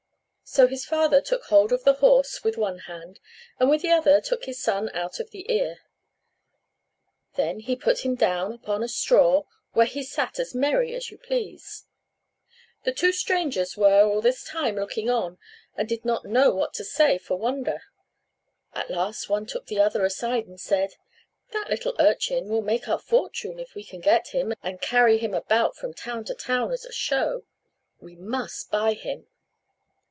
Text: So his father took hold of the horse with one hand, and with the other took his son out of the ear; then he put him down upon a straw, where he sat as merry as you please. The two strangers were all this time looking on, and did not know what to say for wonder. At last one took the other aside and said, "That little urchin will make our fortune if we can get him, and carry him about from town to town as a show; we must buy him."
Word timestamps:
So 0.43 0.67
his 0.67 0.83
father 0.83 1.21
took 1.21 1.45
hold 1.45 1.71
of 1.71 1.85
the 1.85 1.93
horse 1.93 2.43
with 2.43 2.57
one 2.57 2.79
hand, 2.79 3.21
and 3.57 3.69
with 3.69 3.83
the 3.83 3.91
other 3.91 4.19
took 4.19 4.43
his 4.43 4.61
son 4.61 4.89
out 4.93 5.17
of 5.17 5.29
the 5.31 5.49
ear; 5.49 5.77
then 7.35 7.61
he 7.61 7.77
put 7.77 8.03
him 8.03 8.15
down 8.15 8.51
upon 8.51 8.83
a 8.83 8.89
straw, 8.89 9.43
where 9.71 9.85
he 9.85 10.03
sat 10.03 10.39
as 10.39 10.53
merry 10.53 10.93
as 10.93 11.09
you 11.09 11.17
please. 11.17 11.85
The 12.83 12.91
two 12.91 13.13
strangers 13.13 13.77
were 13.77 14.03
all 14.03 14.19
this 14.19 14.43
time 14.43 14.75
looking 14.75 15.09
on, 15.09 15.37
and 15.77 15.87
did 15.87 16.03
not 16.03 16.25
know 16.25 16.51
what 16.53 16.73
to 16.73 16.83
say 16.83 17.17
for 17.17 17.37
wonder. 17.37 17.83
At 18.73 18.91
last 18.91 19.29
one 19.29 19.45
took 19.45 19.67
the 19.67 19.79
other 19.79 20.03
aside 20.03 20.47
and 20.47 20.59
said, 20.59 20.95
"That 21.53 21.69
little 21.69 21.95
urchin 21.97 22.49
will 22.49 22.61
make 22.61 22.89
our 22.89 22.99
fortune 22.99 23.57
if 23.57 23.73
we 23.73 23.85
can 23.85 24.01
get 24.01 24.33
him, 24.35 24.51
and 24.61 24.81
carry 24.81 25.17
him 25.17 25.33
about 25.33 25.77
from 25.77 25.93
town 25.93 26.25
to 26.25 26.33
town 26.35 26.73
as 26.73 26.83
a 26.83 26.91
show; 26.91 27.45
we 28.01 28.17
must 28.17 28.69
buy 28.69 28.91
him." 28.95 29.27